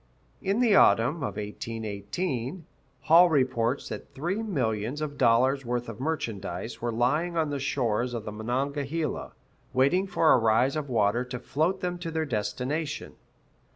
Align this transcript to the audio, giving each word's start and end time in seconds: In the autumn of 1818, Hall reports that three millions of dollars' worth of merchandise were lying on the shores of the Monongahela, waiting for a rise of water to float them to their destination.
In 0.41 0.61
the 0.61 0.73
autumn 0.75 1.17
of 1.17 1.35
1818, 1.35 2.65
Hall 3.01 3.29
reports 3.29 3.89
that 3.89 4.15
three 4.15 4.41
millions 4.41 4.99
of 4.99 5.15
dollars' 5.15 5.63
worth 5.63 5.87
of 5.87 5.99
merchandise 5.99 6.81
were 6.81 6.91
lying 6.91 7.37
on 7.37 7.51
the 7.51 7.59
shores 7.59 8.15
of 8.15 8.25
the 8.25 8.31
Monongahela, 8.31 9.33
waiting 9.73 10.07
for 10.07 10.31
a 10.31 10.39
rise 10.39 10.75
of 10.75 10.89
water 10.89 11.23
to 11.25 11.37
float 11.37 11.81
them 11.81 11.99
to 11.99 12.09
their 12.09 12.25
destination. 12.25 13.13